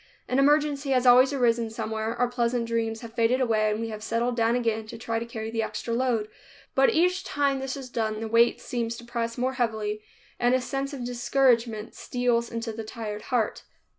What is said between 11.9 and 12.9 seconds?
steals into the